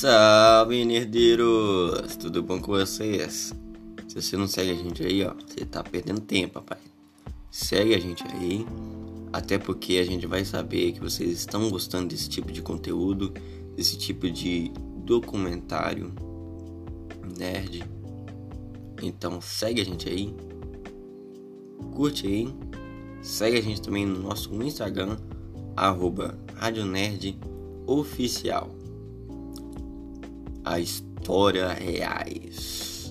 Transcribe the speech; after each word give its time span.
Salve 0.00 0.84
nerdeiros! 0.84 2.14
Tudo 2.14 2.40
bom 2.40 2.60
com 2.60 2.70
vocês? 2.70 3.52
Se 4.06 4.22
você 4.22 4.36
não 4.36 4.46
segue 4.46 4.70
a 4.70 4.74
gente 4.74 5.04
aí, 5.04 5.24
ó, 5.24 5.34
você 5.34 5.64
tá 5.64 5.82
perdendo 5.82 6.20
tempo, 6.20 6.60
rapaz. 6.60 6.80
Segue 7.50 7.96
a 7.96 7.98
gente 7.98 8.22
aí, 8.28 8.64
até 9.32 9.58
porque 9.58 9.94
a 9.94 10.04
gente 10.04 10.24
vai 10.24 10.44
saber 10.44 10.92
que 10.92 11.00
vocês 11.00 11.32
estão 11.32 11.68
gostando 11.68 12.10
desse 12.10 12.28
tipo 12.28 12.52
de 12.52 12.62
conteúdo, 12.62 13.34
desse 13.74 13.98
tipo 13.98 14.30
de 14.30 14.70
documentário 14.98 16.12
nerd. 17.36 17.82
Então 19.02 19.40
segue 19.40 19.80
a 19.80 19.84
gente 19.84 20.08
aí, 20.08 20.32
curte 21.96 22.24
aí, 22.24 22.54
segue 23.20 23.58
a 23.58 23.62
gente 23.62 23.82
também 23.82 24.06
no 24.06 24.20
nosso 24.20 24.54
Instagram, 24.62 25.16
arroba 25.74 26.38
Rádio 26.54 26.86
Nerd 26.86 27.36
Oficial 27.84 28.77
a 30.68 30.78
história 30.78 31.68
reais. 31.68 33.10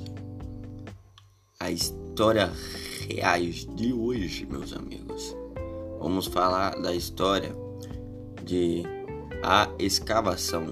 A 1.59 1.71
história 1.71 2.51
reais 3.09 3.65
de 3.75 3.91
hoje, 3.91 4.45
meus 4.45 4.73
amigos. 4.73 5.35
Vamos 5.99 6.27
falar 6.27 6.79
da 6.79 6.93
história 6.93 7.55
de 8.43 8.83
A 9.41 9.67
Escavação, 9.79 10.67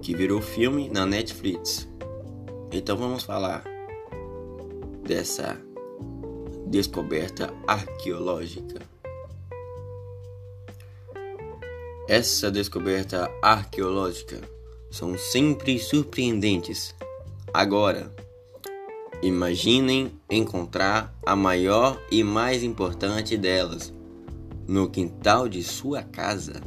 que 0.00 0.16
virou 0.16 0.40
filme 0.40 0.88
na 0.88 1.04
Netflix. 1.04 1.86
Então 2.72 2.96
vamos 2.96 3.24
falar 3.24 3.64
dessa 5.06 5.60
descoberta 6.66 7.52
arqueológica. 7.66 8.80
Essa 12.08 12.50
descoberta 12.50 13.30
arqueológica 13.42 14.40
são 14.90 15.16
sempre 15.18 15.78
surpreendentes. 15.78 16.94
Agora, 17.52 18.14
imaginem 19.22 20.12
encontrar 20.30 21.14
a 21.24 21.34
maior 21.34 22.00
e 22.10 22.22
mais 22.22 22.62
importante 22.62 23.36
delas 23.36 23.92
no 24.66 24.88
quintal 24.88 25.48
de 25.48 25.62
sua 25.62 26.02
casa. 26.02 26.62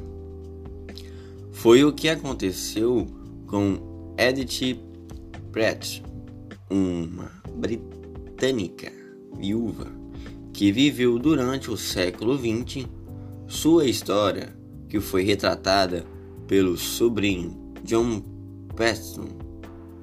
Foi 1.51 1.83
o 1.83 1.93
que 1.93 2.09
aconteceu 2.09 3.07
com 3.47 4.13
Edith 4.17 4.79
Pratt, 5.51 6.01
uma 6.69 7.31
britânica 7.55 8.91
viúva 9.37 9.87
que 10.53 10.71
viveu 10.71 11.19
durante 11.19 11.69
o 11.69 11.77
século 11.77 12.37
XX. 12.37 12.87
Sua 13.47 13.85
história, 13.85 14.55
que 14.87 14.99
foi 14.99 15.23
retratada 15.23 16.05
pelo 16.47 16.77
sobrinho 16.77 17.60
John 17.83 18.21
Preston 18.75 19.27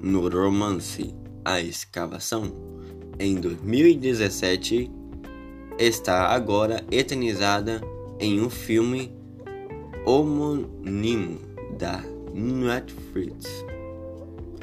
no 0.01 0.29
romance 0.29 1.13
A 1.43 1.59
Escavação, 1.61 2.51
em 3.19 3.35
2017, 3.35 4.91
está 5.77 6.27
agora 6.27 6.83
eternizada 6.91 7.81
em 8.19 8.41
um 8.41 8.49
filme 8.49 9.13
homônimo 10.05 11.39
da 11.77 12.03
Netflix. 12.33 13.45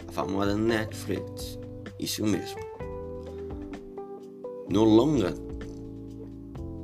A 0.08 0.12
famosa 0.12 0.56
Netflix. 0.56 1.58
Isso 1.98 2.24
mesmo. 2.24 2.60
No 4.68 4.84
longa, 4.84 5.34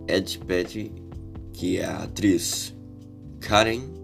Ed 0.09 0.39
Petty, 0.47 0.93
que 1.53 1.79
é 1.79 1.85
a 1.85 2.05
atriz 2.05 2.75
Karen 3.41 4.02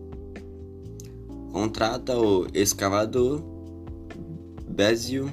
contrata 1.58 2.16
o 2.16 2.46
escavador 2.54 3.42
Bezio, 4.68 5.28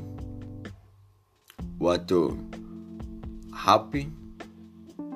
o 1.79 1.87
ator 1.87 2.35
Happy, 3.51 4.11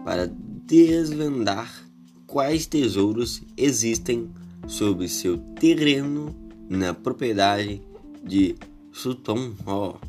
para 0.06 0.32
desvendar 0.68 1.84
quais 2.28 2.68
tesouros 2.68 3.42
existem 3.58 4.30
sobre 4.68 5.10
seu 5.10 5.40
terreno 5.60 6.28
na 6.70 6.94
propriedade 6.94 7.82
de 8.24 8.56
Sutton 8.92 9.54
Hall, 9.66 10.00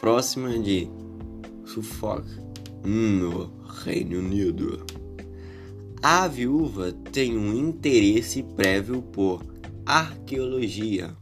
próxima 0.00 0.58
de 0.58 0.88
Suffolk, 1.66 2.26
no 2.82 3.52
Reino 3.84 4.20
Unido. 4.20 4.82
A 6.02 6.26
viúva 6.26 6.90
tem 7.12 7.36
um 7.36 7.54
interesse 7.54 8.42
prévio 8.42 9.02
por 9.02 9.55
arqueologia 9.86 11.16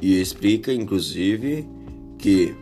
e 0.00 0.20
explica 0.20 0.70
inclusive 0.70 1.66
que 2.18 2.54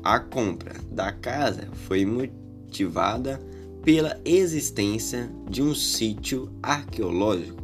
a 0.00 0.20
compra 0.20 0.74
da 0.92 1.10
casa 1.10 1.68
foi 1.88 2.06
motivada 2.06 3.40
pela 3.82 4.20
existência 4.24 5.28
de 5.50 5.60
um 5.60 5.74
sítio 5.74 6.50
arqueológico. 6.62 7.62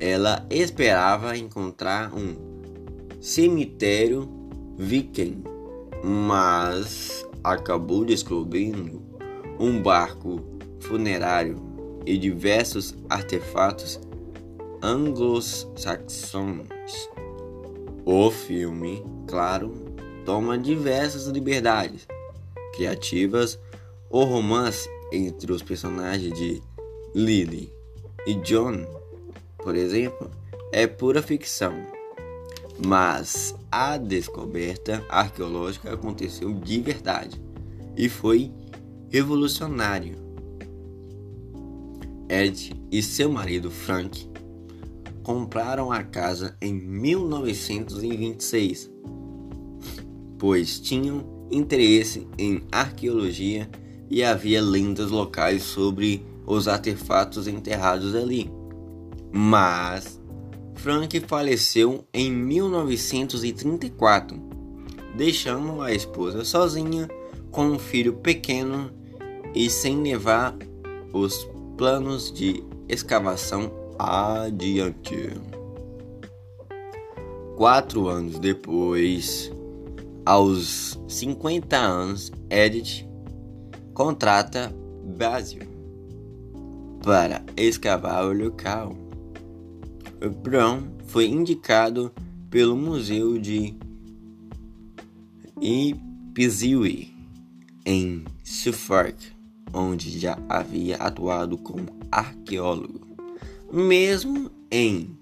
Ela 0.00 0.46
esperava 0.50 1.36
encontrar 1.36 2.14
um 2.14 2.34
cemitério 3.20 4.28
viking, 4.78 5.42
mas 6.02 7.26
acabou 7.44 8.04
descobrindo 8.04 9.02
um 9.58 9.82
barco 9.82 10.40
funerário 10.80 11.56
e 12.06 12.16
diversos 12.16 12.94
artefatos 13.10 14.00
anglo-saxões. 14.82 16.68
O 18.04 18.30
filme, 18.30 19.04
claro, 19.26 19.74
toma 20.24 20.56
diversas 20.58 21.26
liberdades 21.26 22.06
criativas. 22.74 23.58
O 24.08 24.24
romance 24.24 24.88
entre 25.12 25.52
os 25.52 25.62
personagens 25.62 26.32
de 26.32 26.62
Lily 27.14 27.72
e 28.26 28.34
John, 28.34 28.86
por 29.58 29.74
exemplo, 29.74 30.30
é 30.72 30.86
pura 30.86 31.22
ficção. 31.22 31.74
Mas 32.86 33.54
a 33.70 33.96
descoberta 33.96 35.04
arqueológica 35.08 35.92
aconteceu 35.92 36.52
de 36.54 36.80
verdade 36.80 37.42
e 37.96 38.08
foi 38.08 38.52
revolucionário. 39.10 40.16
Ed 42.28 42.72
e 42.92 43.02
seu 43.02 43.32
marido 43.32 43.70
Frank 43.70 44.28
compraram 45.28 45.92
a 45.92 46.02
casa 46.02 46.56
em 46.58 46.72
1926, 46.72 48.90
pois 50.38 50.80
tinham 50.80 51.22
interesse 51.50 52.26
em 52.38 52.62
arqueologia 52.72 53.68
e 54.08 54.24
havia 54.24 54.62
lendas 54.62 55.10
locais 55.10 55.64
sobre 55.64 56.24
os 56.46 56.66
artefatos 56.66 57.46
enterrados 57.46 58.14
ali. 58.14 58.50
Mas 59.30 60.18
Frank 60.76 61.20
faleceu 61.20 62.06
em 62.10 62.32
1934, 62.32 64.34
deixando 65.14 65.82
a 65.82 65.92
esposa 65.92 66.42
sozinha 66.42 67.06
com 67.50 67.66
um 67.66 67.78
filho 67.78 68.14
pequeno 68.14 68.90
e 69.54 69.68
sem 69.68 70.02
levar 70.02 70.56
os 71.12 71.46
planos 71.76 72.32
de 72.32 72.64
escavação 72.88 73.77
adiante. 73.98 75.32
Quatro 77.56 78.06
anos 78.08 78.38
depois, 78.38 79.50
aos 80.24 80.98
50 81.08 81.76
anos, 81.76 82.30
Edith 82.48 83.08
contrata 83.92 84.72
Basil 85.16 85.62
para 87.02 87.42
escavar 87.56 88.24
o 88.26 88.32
local. 88.32 88.94
O 90.24 90.30
Brown 90.30 90.82
foi 91.06 91.26
indicado 91.26 92.12
pelo 92.50 92.76
Museu 92.76 93.38
de 93.38 93.74
Ipswich 95.60 97.12
em 97.84 98.24
Suffolk, 98.44 99.16
onde 99.72 100.18
já 100.18 100.38
havia 100.48 100.96
atuado 100.96 101.58
como 101.58 101.86
arqueólogo. 102.12 103.07
Mesmo 103.70 104.50
em 104.70 105.14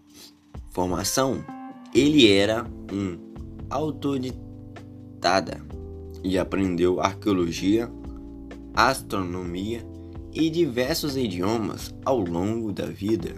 formação, 0.71 1.45
ele 1.93 2.31
era 2.31 2.65
um 2.93 3.19
autoditada 3.69 5.61
e 6.23 6.39
aprendeu 6.39 7.01
arqueologia, 7.01 7.91
astronomia 8.73 9.85
e 10.33 10.49
diversos 10.49 11.17
idiomas 11.17 11.93
ao 12.05 12.21
longo 12.21 12.73
da 12.73 12.87
vida. 12.87 13.35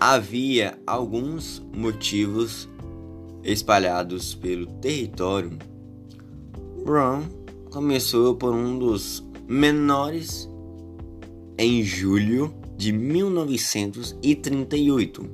Havia 0.00 0.78
alguns 0.86 1.60
motivos 1.74 2.68
espalhados 3.42 4.32
pelo 4.32 4.66
território. 4.74 5.58
Brown 6.84 7.24
começou 7.72 8.36
por 8.36 8.54
um 8.54 8.78
dos 8.78 9.28
menores 9.48 10.48
em 11.58 11.82
julho 11.82 12.59
de 12.80 12.90
1938, 12.92 15.30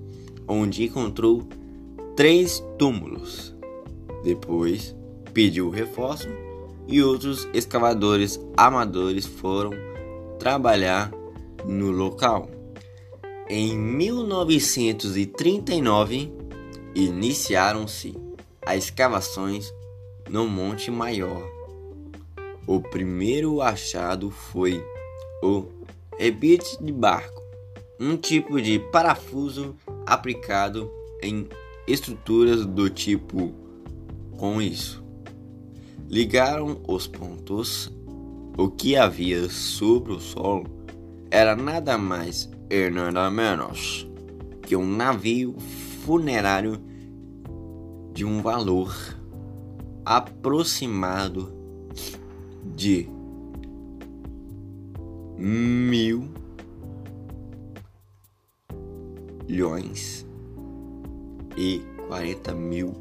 onde 0.49 0.83
encontrou 0.83 1.47
três 2.17 2.61
túmulos. 2.77 3.55
Depois 4.25 4.97
pediu 5.33 5.71
reforço 5.71 6.27
e 6.89 7.01
outros 7.01 7.49
escavadores 7.55 8.41
amadores 8.57 9.27
foram 9.27 9.71
trabalhar 10.41 11.13
no 11.65 11.93
local. 11.93 12.51
Em 13.49 13.79
1939, 13.79 16.33
iniciaram-se 16.97 18.17
as 18.61 18.87
escavações 18.87 19.73
no 20.29 20.49
Monte 20.49 20.91
Maior. 20.91 21.49
O 22.67 22.81
primeiro 22.81 23.63
achado 23.63 24.33
foi 24.33 24.85
o 25.41 25.77
rebite 26.19 26.83
de 26.83 26.93
barco, 26.93 27.43
um 27.99 28.17
tipo 28.17 28.61
de 28.61 28.79
parafuso 28.91 29.75
aplicado 30.07 30.91
em 31.23 31.49
estruturas 31.87 32.65
do 32.67 32.91
tipo 32.91 33.53
com 34.37 34.61
isso. 34.61 35.05
Ligaram 36.09 36.81
os 36.87 37.07
pontos. 37.07 37.93
O 38.59 38.71
que 38.71 38.97
havia 38.97 39.51
sobre 39.51 40.13
o 40.13 40.19
solo 40.19 40.65
era 41.31 41.55
nada 41.55 41.99
mais 41.99 42.49
e 42.71 42.89
nada 42.89 43.31
menos 43.31 44.09
que 44.63 44.75
um 44.75 44.87
navio 44.87 45.55
funerário 46.05 46.81
de 48.13 48.25
um 48.25 48.43
valor 48.43 48.95
aproximado 50.05 51.53
de 52.75 53.09
mil 55.37 56.29
milhões 59.49 60.27
e 61.57 61.81
quarenta 62.09 62.53
mil 62.55 62.95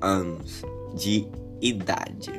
anos 0.00 0.62
de 0.94 1.26
idade. 1.60 2.30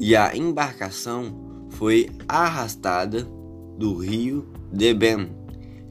e 0.00 0.16
a 0.16 0.36
embarcação 0.36 1.66
foi 1.70 2.10
arrastada 2.26 3.22
do 3.76 3.94
rio 3.96 4.48
Deben, 4.72 5.30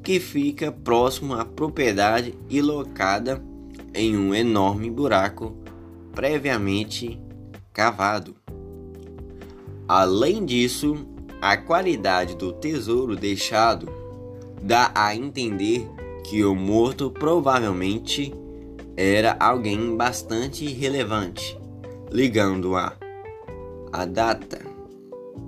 que 0.04 0.20
fica 0.20 0.72
próximo 0.72 1.34
à 1.36 1.46
propriedade 1.46 2.36
e 2.50 2.62
locada 2.62 3.44
em 3.94 4.18
um 4.18 4.34
enorme 4.34 4.90
buraco 4.90 5.56
previamente 6.14 7.22
cavado. 7.72 8.36
Além 9.88 10.46
disso, 10.46 11.08
a 11.42 11.56
qualidade 11.56 12.36
do 12.36 12.52
tesouro 12.52 13.16
deixado 13.16 13.88
dá 14.62 14.92
a 14.94 15.16
entender 15.16 15.88
que 16.26 16.44
o 16.44 16.54
morto 16.54 17.10
provavelmente 17.10 18.34
era 19.02 19.38
alguém 19.40 19.96
bastante 19.96 20.66
relevante, 20.68 21.58
ligando 22.12 22.76
a 22.76 22.98
a 23.94 24.04
data 24.04 24.60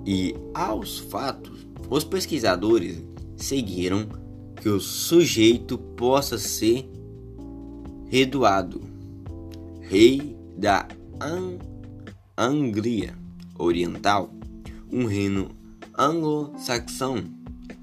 e 0.06 0.34
aos 0.54 0.98
fatos. 0.98 1.66
Os 1.90 2.02
pesquisadores 2.02 3.04
seguiram 3.36 4.08
que 4.56 4.70
o 4.70 4.80
sujeito 4.80 5.76
possa 5.76 6.38
ser 6.38 6.88
Redoado, 8.06 8.80
rei 9.82 10.34
da 10.56 10.88
An 11.20 11.58
Anglia 12.36 13.14
Oriental, 13.58 14.30
um 14.90 15.04
reino 15.04 15.50
anglo-saxão 15.98 17.22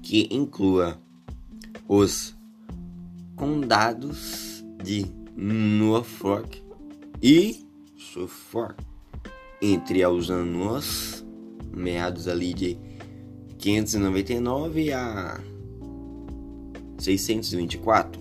que 0.02 0.28
inclua 0.32 1.00
os 1.88 2.34
condados 3.36 4.64
de 4.82 5.19
Norfolk 5.42 6.62
e 7.22 7.64
Suffolk 7.96 8.74
entre 9.62 10.04
os 10.04 10.30
anos 10.30 11.24
meados 11.74 12.28
ali 12.28 12.52
de 12.52 12.76
599 13.58 14.92
a 14.92 15.40
624. 16.98 18.20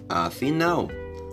Afinal, 0.08 0.88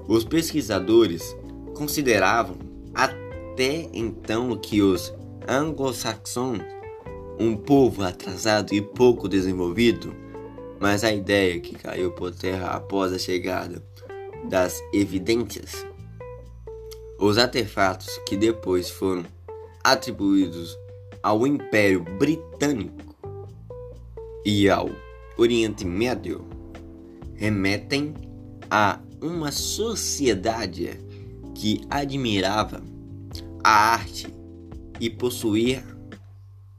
os 0.09 0.25
pesquisadores 0.25 1.37
consideravam 1.75 2.57
até 2.93 3.89
então 3.93 4.57
que 4.57 4.83
os 4.83 5.15
anglo-saxões, 5.49 6.61
um 7.39 7.57
povo 7.57 8.03
atrasado 8.03 8.75
e 8.75 8.83
pouco 8.83 9.29
desenvolvido, 9.29 10.13
mas 10.81 11.05
a 11.05 11.13
ideia 11.13 11.61
que 11.61 11.77
caiu 11.77 12.11
por 12.13 12.35
terra 12.35 12.71
após 12.71 13.13
a 13.13 13.19
chegada 13.19 13.81
das 14.49 14.81
evidências. 14.93 15.87
Os 17.19 17.37
artefatos 17.39 18.09
que 18.27 18.37
depois 18.37 18.91
foram 18.91 19.25
atribuídos 19.85 20.77
ao 21.23 21.47
Império 21.47 22.05
Britânico 22.19 23.15
e 24.45 24.69
ao 24.69 24.91
Oriente 25.37 25.85
Médio 25.85 26.45
remetem 27.35 28.15
a 28.71 28.99
uma 29.21 29.53
sociedade 29.53 30.99
que 31.55 31.81
admirava 31.89 32.83
a 33.63 33.93
arte 33.93 34.27
e 35.01 35.09
possuía 35.09 35.85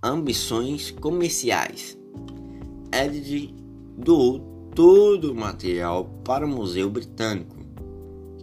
ambições 0.01 0.91
comerciais. 0.91 1.97
Edith 2.91 3.53
doou 3.97 4.39
todo 4.75 5.31
o 5.31 5.35
material 5.35 6.05
para 6.23 6.45
o 6.45 6.49
Museu 6.49 6.89
Britânico, 6.89 7.55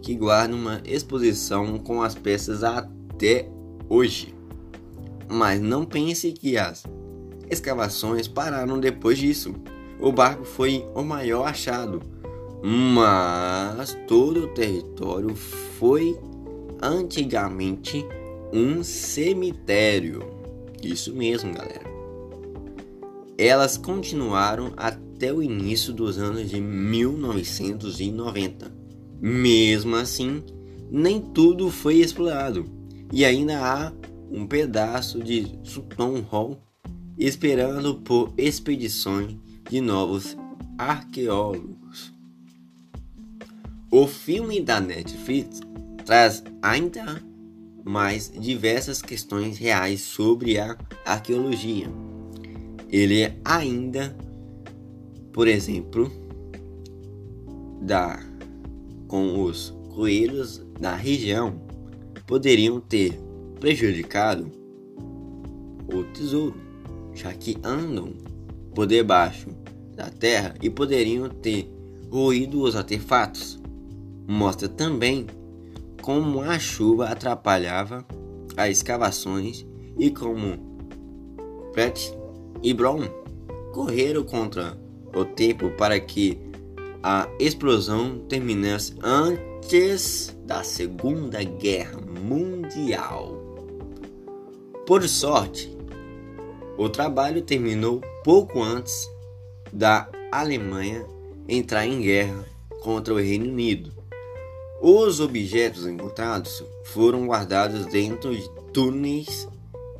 que 0.01 0.15
guarda 0.15 0.55
uma 0.55 0.81
exposição 0.85 1.77
com 1.77 2.01
as 2.01 2.15
peças 2.15 2.63
até 2.63 3.49
hoje. 3.87 4.40
Mas 5.31 5.61
não 5.61 5.85
pense 5.85 6.33
que 6.33 6.57
as 6.57 6.83
escavações 7.49 8.27
pararam 8.27 8.77
depois 8.79 9.17
disso. 9.17 9.55
O 9.99 10.11
barco 10.11 10.43
foi 10.43 10.85
o 10.93 11.01
maior 11.03 11.47
achado, 11.47 12.01
mas 12.63 13.97
todo 14.07 14.43
o 14.45 14.47
território 14.47 15.35
foi 15.35 16.17
antigamente 16.81 18.05
um 18.51 18.83
cemitério. 18.83 20.27
Isso 20.83 21.13
mesmo, 21.13 21.53
galera. 21.53 21.89
Elas 23.37 23.77
continuaram 23.77 24.73
até 24.75 25.31
o 25.31 25.41
início 25.41 25.93
dos 25.93 26.17
anos 26.17 26.49
de 26.49 26.59
1990. 26.59 28.69
Mesmo 29.21 29.95
assim, 29.95 30.43
nem 30.89 31.21
tudo 31.21 31.71
foi 31.71 31.95
explorado 31.97 32.81
e 33.11 33.25
ainda 33.25 33.59
há 33.59 33.91
um 34.31 34.47
pedaço 34.47 35.21
de 35.21 35.59
Sutton 35.63 36.21
Hall 36.21 36.57
esperando 37.17 37.95
por 37.95 38.33
expedições 38.37 39.35
de 39.69 39.81
novos 39.81 40.37
arqueólogos. 40.77 42.13
O 43.91 44.07
filme 44.07 44.61
da 44.61 44.79
Netflix 44.79 45.59
traz 46.05 46.43
ainda 46.61 47.21
mais 47.83 48.31
diversas 48.31 49.01
questões 49.01 49.57
reais 49.57 50.01
sobre 50.01 50.57
a 50.57 50.77
arqueologia. 51.05 51.89
Ele 52.89 53.33
ainda, 53.43 54.15
por 55.33 55.47
exemplo, 55.47 56.11
da 57.81 58.19
com 59.07 59.43
os 59.43 59.75
coelhos 59.93 60.65
da 60.79 60.95
região 60.95 61.61
poderiam 62.25 62.79
ter 62.79 63.19
prejudicado 63.61 64.51
o 65.93 66.03
tesouro, 66.05 66.59
já 67.13 67.31
que 67.31 67.57
andam 67.63 68.13
por 68.73 68.87
debaixo 68.87 69.49
da 69.95 70.09
terra 70.09 70.55
e 70.61 70.69
poderiam 70.69 71.29
ter 71.29 71.71
ruído 72.09 72.63
os 72.63 72.75
artefatos. 72.75 73.61
Mostra 74.27 74.67
também 74.67 75.27
como 76.01 76.41
a 76.41 76.57
chuva 76.57 77.09
atrapalhava 77.09 78.03
as 78.57 78.71
escavações 78.71 79.65
e 79.97 80.09
como 80.09 80.57
Pratt 81.71 82.11
e 82.63 82.73
Brown 82.73 83.03
correram 83.71 84.23
contra 84.23 84.75
o 85.15 85.23
tempo 85.23 85.69
para 85.71 85.99
que 85.99 86.37
a 87.03 87.27
explosão 87.39 88.19
terminasse 88.27 88.95
antes 89.03 90.35
da 90.45 90.63
Segunda 90.63 91.43
Guerra 91.43 91.99
Mundial. 92.01 93.40
Por 94.85 95.07
sorte, 95.07 95.71
o 96.77 96.89
trabalho 96.89 97.43
terminou 97.43 98.01
pouco 98.23 98.61
antes 98.61 99.07
da 99.71 100.09
Alemanha 100.31 101.05
entrar 101.47 101.85
em 101.85 102.01
guerra 102.01 102.43
contra 102.81 103.13
o 103.13 103.17
Reino 103.17 103.45
Unido. 103.45 103.91
Os 104.81 105.19
objetos 105.19 105.85
encontrados 105.85 106.63
foram 106.85 107.27
guardados 107.27 107.85
dentro 107.85 108.35
de 108.35 108.49
túneis 108.73 109.47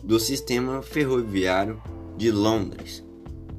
do 0.03 0.19
sistema 0.19 0.81
ferroviário 0.81 1.79
de 2.17 2.31
Londres, 2.31 3.03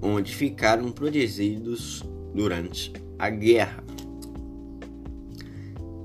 onde 0.03 0.35
ficaram 0.35 0.91
protegidos 0.91 2.03
durante 2.35 2.93
a 3.17 3.31
guerra. 3.31 3.85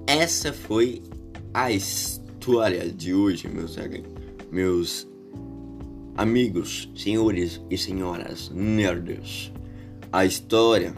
Essa 0.05 0.53
foi 0.53 1.01
a 1.51 1.71
história 1.71 2.87
de 2.87 3.15
hoje, 3.15 3.47
meus, 3.47 3.75
meus 4.51 5.07
amigos, 6.15 6.89
senhores 6.95 7.61
e 7.69 7.77
senhoras 7.77 8.49
nerds. 8.49 9.51
A 10.11 10.25
história, 10.25 10.95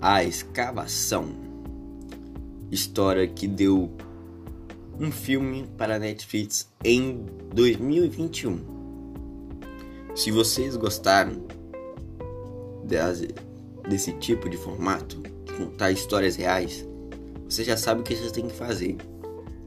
a 0.00 0.24
escavação 0.24 1.52
história 2.72 3.28
que 3.28 3.46
deu 3.46 3.90
um 4.98 5.12
filme 5.12 5.68
para 5.76 5.98
Netflix 5.98 6.70
em 6.82 7.26
2021. 7.54 8.60
Se 10.14 10.30
vocês 10.30 10.74
gostaram 10.76 11.44
desse 13.88 14.12
tipo 14.14 14.48
de 14.48 14.56
formato, 14.56 15.22
de 15.44 15.52
contar 15.52 15.90
histórias 15.90 16.36
reais, 16.36 16.86
você 17.44 17.62
já 17.62 17.76
sabe 17.76 18.00
o 18.00 18.04
que 18.04 18.16
vocês 18.16 18.32
têm 18.32 18.48
que 18.48 18.54
fazer. 18.54 18.96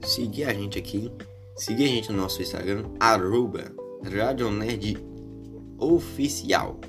Seguir 0.04 0.46
a 0.46 0.54
gente 0.54 0.78
aqui, 0.80 1.12
seguir 1.56 1.86
a 1.86 1.88
gente 1.88 2.12
no 2.12 2.18
nosso 2.18 2.42
Instagram, 2.42 2.84
arroba 3.00 3.72
Radionerd 4.04 4.98
Oficial. 5.78 6.80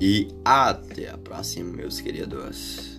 E 0.00 0.28
até 0.44 1.10
a 1.10 1.18
próxima, 1.18 1.72
meus 1.76 2.00
queridos. 2.00 2.97